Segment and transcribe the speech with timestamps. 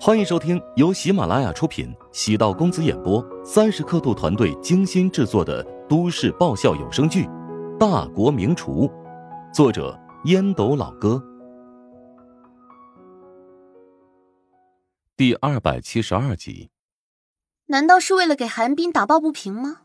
[0.00, 7.24] 欢迎收听由喜马拉雅出品、喜道公子演播、三十刻度团队精心制作的都市爆笑有声剧
[7.78, 8.86] 《大国名厨》，
[9.52, 11.22] 作者烟斗老哥，
[15.16, 16.70] 第二百七十二集。
[17.66, 19.82] 难道是为了给韩冰打抱不平吗？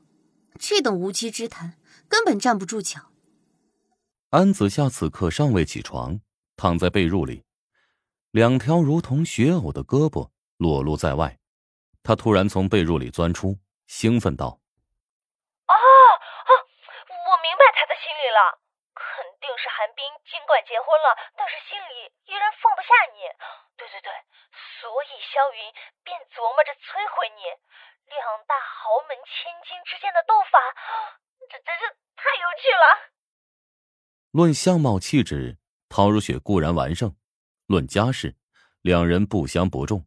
[0.59, 1.73] 这等无稽之谈
[2.07, 3.09] 根本站不住脚。
[4.29, 6.21] 安子夏此刻尚未起床，
[6.55, 7.43] 躺在被褥里。
[8.33, 11.37] 两条如同雪藕的胳膊裸露在外，
[12.01, 14.57] 他突然从被褥里钻出，兴奋道
[15.69, 16.49] ：“啊啊！
[17.13, 18.57] 我明白他的心理了，
[18.97, 19.05] 肯
[19.37, 23.21] 定是韩冰尽管结婚了，但是心里依然放不下你。
[23.77, 24.09] 对对对，
[24.81, 25.69] 所以萧云
[26.01, 27.45] 便琢磨着摧毁你。
[28.09, 28.17] 两
[28.49, 30.57] 大豪门千金之间的斗法，
[31.53, 31.85] 这真是
[32.17, 33.13] 太有趣了。
[34.33, 37.13] 论相貌气质，陶如雪固然完胜。”
[37.73, 38.37] 论家世，
[38.85, 40.05] 两人不相伯仲，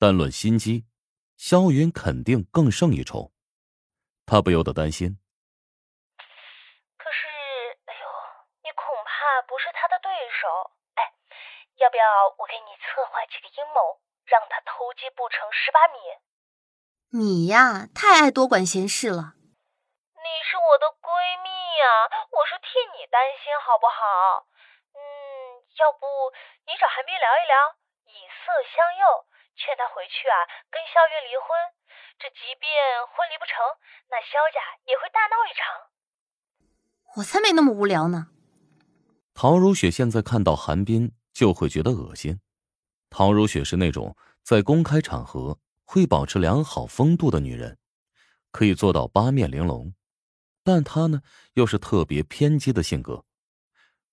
[0.00, 0.88] 但论心机，
[1.36, 3.36] 萧云肯定更胜一筹。
[4.24, 5.20] 他不由得担心。
[6.96, 7.28] 可是，
[7.84, 8.04] 哎呦，
[8.64, 10.08] 你恐怕不是他的对
[10.40, 10.48] 手。
[10.96, 11.04] 哎，
[11.84, 12.04] 要不要
[12.40, 16.00] 我给你策划几个阴谋，让他偷鸡不成蚀把米？
[17.12, 19.36] 你呀，太爱多管闲事了。
[19.36, 21.12] 你是我的闺
[21.44, 24.48] 蜜呀，我是替你担心，好不好？
[25.76, 26.04] 要不
[26.64, 27.54] 你找韩冰聊一聊，
[28.08, 29.04] 以色相诱，
[29.56, 30.36] 劝他回去啊，
[30.70, 31.48] 跟肖云离婚。
[32.18, 32.72] 这即便
[33.12, 33.60] 婚离不成，
[34.08, 35.60] 那肖家也会大闹一场。
[37.16, 38.28] 我才没那么无聊呢。
[39.34, 42.40] 陶如雪现在看到韩冰就会觉得恶心。
[43.10, 47.78] 陶如雪是那种在公开场合会保持良好风度的女人，
[48.50, 49.94] 可以做到八面玲珑，
[50.64, 51.20] 但她呢
[51.52, 53.24] 又是特别偏激的性格。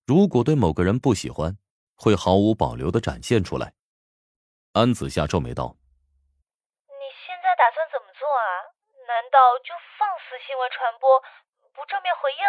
[0.05, 1.57] 如果对某个人不喜欢，
[1.95, 3.73] 会毫无保留的展现出来。
[4.73, 5.77] 安子夏皱眉道
[6.89, 8.43] ：“你现在打算怎么做啊？
[9.07, 11.21] 难道就放肆新闻传播，
[11.73, 12.43] 不正面回应？”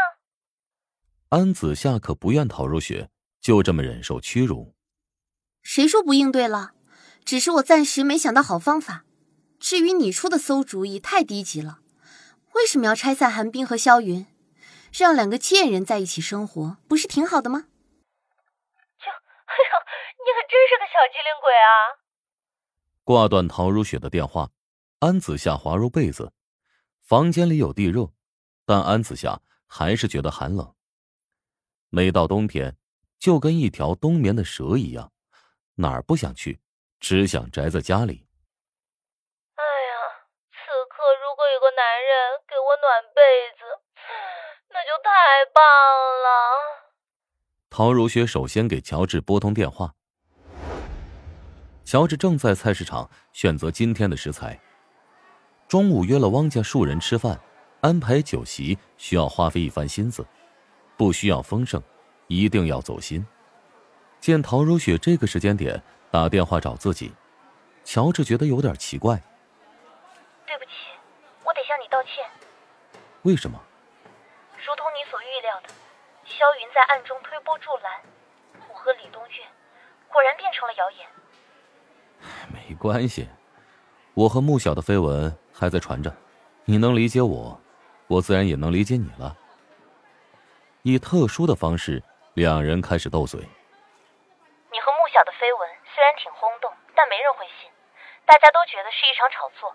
[1.31, 4.75] 安子夏可不愿讨入学就这么忍受屈辱。
[5.62, 6.73] 谁说不应对了？
[7.25, 9.05] 只是我暂时没想到好方法。
[9.61, 11.78] 至于你出的馊主意，太低级了。
[12.53, 14.27] 为什么要拆散韩冰和萧云？
[14.97, 17.59] 让两个贱人在一起生活，不是挺好的吗？
[17.59, 19.72] 就，哎呦，
[20.22, 21.99] 你可真是个小机灵鬼啊！
[23.03, 24.50] 挂断陶如雪的电话，
[25.00, 26.33] 安子夏滑入被子。
[27.03, 28.12] 房间里有地热，
[28.65, 30.72] 但安子夏还是觉得寒冷。
[31.91, 32.77] 每到冬天，
[33.19, 35.12] 就跟一条冬眠的蛇一样，
[35.75, 36.60] 哪儿不想去，
[37.00, 38.28] 只想宅在家里。
[39.56, 40.22] 哎呀，
[40.53, 40.56] 此
[40.87, 43.74] 刻如果有个男人给我暖被子。
[44.75, 45.11] 那就太
[45.55, 45.62] 棒
[46.25, 46.91] 了。
[47.71, 49.95] 陶如雪首先给乔治拨通电话。
[51.85, 54.59] 乔治正在菜市场选择今天的食材。
[55.69, 57.41] 中午约了汪家数人吃饭，
[57.83, 60.27] 安排酒席需要花费一番心思，
[60.97, 61.81] 不需要丰盛，
[62.27, 63.25] 一定要走心。
[64.19, 65.81] 见陶如雪这个时间点
[66.11, 67.13] 打电话找自己，
[67.84, 69.17] 乔治觉得有点奇怪。
[70.47, 70.71] 对不起，
[71.45, 72.29] 我得向你道歉。
[73.23, 73.61] 为什么？
[76.44, 78.03] 萧云在暗中推波助澜，
[78.69, 79.43] 我和李东岳
[80.12, 81.09] 果然变成了谣言。
[82.53, 83.27] 没关系，
[84.12, 86.15] 我和穆晓的绯闻还在传着，
[86.66, 87.59] 你能理解我，
[88.09, 89.34] 我自然也能理解你了。
[90.83, 92.03] 以特殊的方式，
[92.34, 93.41] 两人开始斗嘴。
[93.41, 97.71] 你和穆晓的绯闻虽然挺轰动，但没人会信，
[98.27, 99.75] 大家都觉得是一场炒作。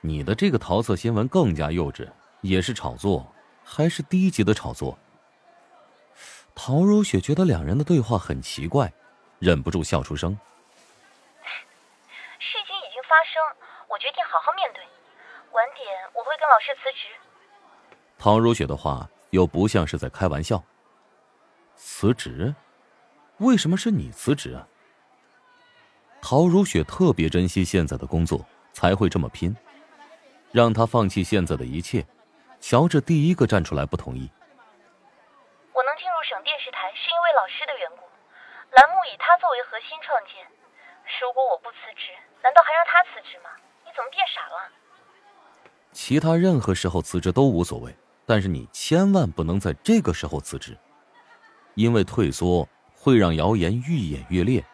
[0.00, 2.08] 你的这个桃色新闻更加幼稚，
[2.40, 3.30] 也是炒作。
[3.66, 4.98] 还是低级的炒作。
[6.54, 8.92] 陶如雪觉得两人的对话很奇怪，
[9.38, 10.32] 忍不住笑出声。
[12.38, 13.42] 事情已经发生，
[13.88, 14.82] 我决定好好面对。
[15.52, 17.08] 晚点我会跟老师辞职。
[18.16, 20.62] 陶如雪的话又不像是在开玩笑。
[21.76, 22.54] 辞职？
[23.38, 24.66] 为什么是你辞职啊？
[26.22, 29.54] 陶如雪特别珍惜现在的工作，才会这么拼。
[30.52, 32.06] 让他放弃现在的一切。
[32.60, 34.30] 乔治第一个站出来不同意。
[36.24, 38.08] 省电视台是因为老师的缘故，
[38.72, 40.40] 栏目以他作为核心创建。
[41.20, 43.50] 如果我不辞职，难道还让他辞职吗？
[43.84, 44.72] 你怎么变傻了？
[45.92, 47.94] 其他任何时候辞职都无所谓，
[48.24, 50.76] 但是你千万不能在这个时候辞职，
[51.74, 54.64] 因为退缩会让谣言愈演愈烈。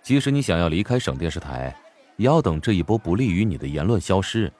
[0.00, 1.76] 即使你想要离开省电视台，
[2.16, 4.52] 也要等这一波不利于你的言论消失，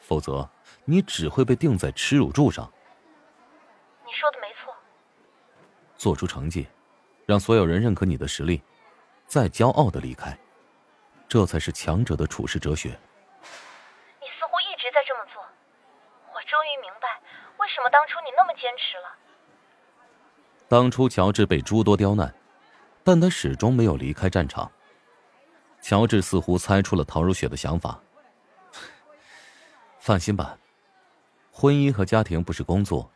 [0.00, 0.48] 否则。
[0.86, 2.68] 你只会被钉在耻辱柱上。
[4.04, 4.74] 你说的没错。
[6.00, 6.66] 做出成绩，
[7.26, 8.62] 让所有人认可你的实力，
[9.26, 10.34] 再骄傲的离开。
[11.28, 12.88] 这才是强者的处世哲学。
[12.88, 15.42] 你似乎一直在这么做，
[16.32, 17.20] 我终于明白
[17.58, 19.14] 为什么当初你那么坚持了。
[20.68, 22.34] 当初乔治被诸多刁难，
[23.04, 24.72] 但他始终没有离开战场。
[25.82, 28.00] 乔治似乎猜出了陶如雪的想法。
[30.00, 30.56] 放心吧，
[31.52, 33.12] 婚姻和家庭不是工作，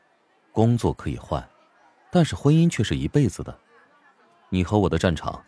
[0.53, 1.49] 工作可以换，
[2.15, 3.59] 但是婚姻却是一辈子的。
[4.49, 5.45] 你和我的战场，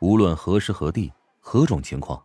[0.00, 2.24] 无论何时何地、何种情况，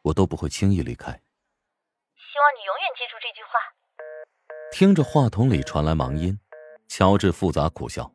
[0.00, 1.12] 我都不会轻易离开。
[1.12, 3.58] 希望你永远记住这句话。
[4.72, 6.40] 听着话筒里传来忙音，
[6.88, 8.10] 乔治复杂苦笑。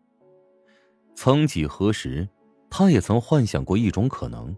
[1.13, 2.27] 曾几何时，
[2.67, 4.57] 他也曾幻想过一种可能：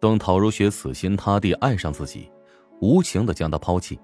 [0.00, 2.32] 等陶如雪死心塌地爱上自己。
[2.80, 4.00] 无情的将他抛弃，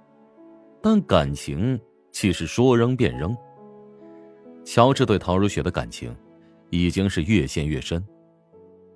[0.82, 1.81] 但感情
[2.12, 3.35] 岂是说扔便扔？
[4.64, 6.14] 乔治对陶如雪的感情
[6.70, 8.05] 已经是越陷越深，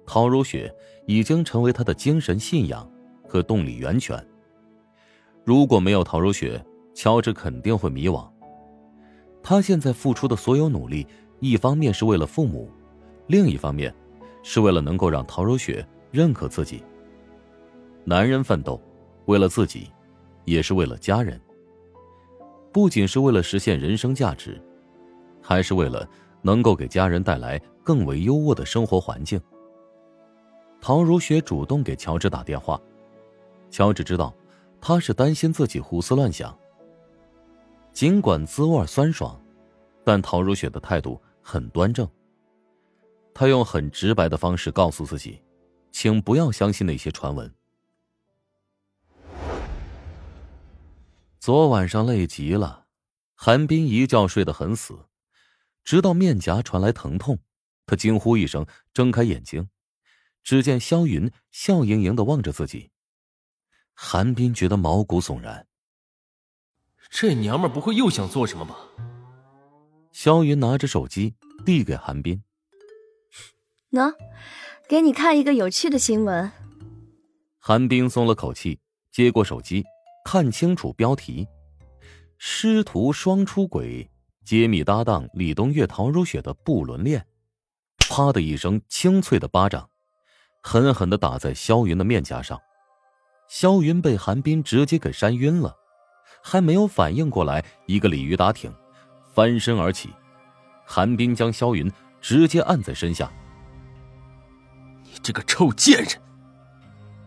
[0.06, 0.74] 陶如雪
[1.06, 2.90] 已经成为他的精神信仰
[3.26, 4.26] 和动力源泉。
[5.44, 8.28] 如果没有陶如雪，乔治肯定会迷惘。
[9.42, 11.06] 他现在付出的所有努力，
[11.40, 12.70] 一方面是为了父母，
[13.26, 13.94] 另一方面
[14.42, 16.82] 是为了能够让陶如雪认可自己。
[18.04, 18.80] 男人奋斗。
[19.26, 19.90] 为了自己，
[20.46, 21.38] 也是为了家人。
[22.72, 24.58] 不仅是为了实现人生价值，
[25.48, 26.06] 还是为了
[26.42, 29.40] 能够给家人带来更为优渥的生活环境。
[30.78, 32.78] 陶如雪主动给乔治打电话，
[33.70, 34.34] 乔治知道
[34.78, 36.54] 他是担心自己胡思乱想。
[37.94, 39.40] 尽管滋味酸爽，
[40.04, 42.06] 但陶如雪的态度很端正。
[43.32, 45.40] 他用很直白的方式告诉自己，
[45.90, 47.50] 请不要相信那些传闻。
[51.40, 52.84] 昨晚上累极了，
[53.34, 54.98] 韩冰一觉睡得很死，
[55.88, 57.38] 直到面颊传来疼痛，
[57.86, 59.70] 他惊呼一声，睁开眼睛，
[60.44, 62.90] 只见萧云笑盈盈的望着自己。
[63.94, 65.66] 韩冰觉得毛骨悚然，
[67.08, 68.76] 这娘们不会又想做什么吧？
[70.12, 72.42] 萧云拿着手机递给韩冰，
[73.92, 74.12] 喏，
[74.86, 76.52] 给你看一个有趣的新闻。
[77.58, 78.78] 韩冰松了口气，
[79.10, 79.82] 接过手机。
[80.22, 81.48] 看清楚标题：
[82.36, 84.10] 师徒双出轨，
[84.48, 87.26] 揭秘搭档李东岳、陶如雪的不伦恋。
[87.98, 89.90] 啪的一声，清脆的巴掌，
[90.62, 92.58] 狠狠的打在萧云的面颊上。
[93.46, 95.76] 萧云被韩冰直接给扇晕了，
[96.42, 98.72] 还没有反应过来，一个鲤鱼打挺，
[99.34, 100.08] 翻身而起。
[100.86, 103.30] 韩冰将萧云直接按在身下。
[105.02, 106.12] 你这个臭贱人！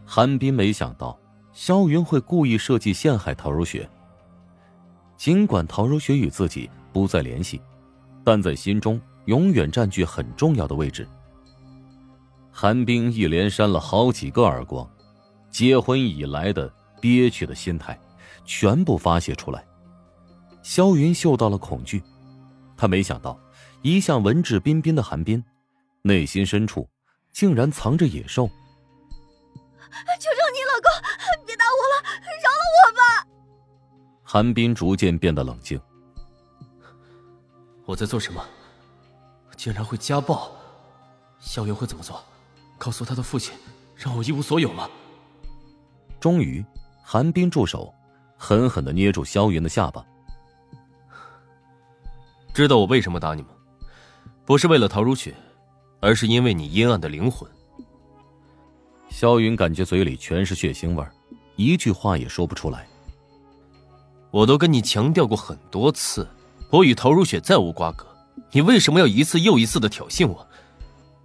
[0.07, 1.15] 韩冰没想到。
[1.53, 3.88] 萧云会故意设计陷害陶如雪。
[5.17, 7.61] 尽管陶如雪与自己不再联系，
[8.23, 11.07] 但在心中永远占据很重要的位置。
[12.51, 14.89] 韩冰一连扇了好几个耳光，
[15.49, 17.97] 结婚以来的憋屈的心态
[18.45, 19.63] 全部发泄出来。
[20.61, 22.03] 萧云嗅到了恐惧，
[22.75, 23.39] 他没想到
[23.81, 25.43] 一向文质彬彬的韩冰，
[26.01, 26.88] 内心深处
[27.31, 28.47] 竟然藏着野兽。
[28.47, 31.95] 求求你，老公，别打我了，
[32.43, 33.01] 饶了我吧！
[34.23, 35.79] 韩冰逐渐变得冷静。
[37.91, 38.41] 我在做什么？
[39.57, 40.49] 竟然会家暴？
[41.41, 42.23] 萧云会怎么做？
[42.77, 43.53] 告诉他的父亲，
[43.98, 44.89] 让我一无所有吗？
[46.17, 46.63] 终于，
[47.03, 47.93] 韩冰住手，
[48.38, 50.05] 狠狠的捏住萧云的下巴。
[52.53, 53.50] 知道我为什么打你吗？
[54.45, 55.36] 不是为了陶如雪，
[56.00, 57.50] 而是因为你阴暗的灵魂。
[59.10, 61.12] 萧云感觉嘴里全是血腥味儿，
[61.57, 62.88] 一句话也说不出来。
[64.31, 66.25] 我都跟你强调过很多次，
[66.72, 68.06] 我与陶如雪再无瓜葛，
[68.51, 70.48] 你为什么要一次又一次的挑衅我？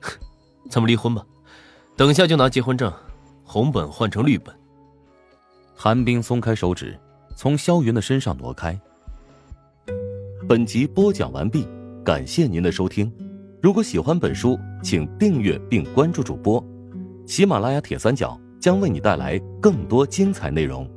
[0.68, 1.24] 咱们离婚吧，
[1.96, 2.92] 等下就拿结婚证，
[3.44, 4.52] 红本换成绿本。
[5.76, 6.98] 韩冰松开手指，
[7.36, 8.76] 从萧云的身上挪开。
[10.48, 11.68] 本集播讲完毕，
[12.04, 13.12] 感谢您的收听。
[13.62, 16.64] 如果喜欢本书，请订阅并关注主播。
[17.24, 20.90] 喜马拉雅铁三角将为你带来更多精彩内容。